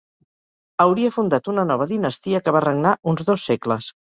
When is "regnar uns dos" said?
2.69-3.49